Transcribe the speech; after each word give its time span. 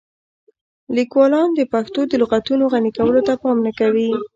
لیکوالان 0.95 1.49
د 1.55 1.61
پښتو 1.73 2.01
د 2.07 2.13
لغتونو 2.21 2.63
غني 2.73 2.91
کولو 2.97 3.21
ته 3.27 3.33
پام 3.41 3.57
نه 3.65 3.71
کوي. 3.79 4.09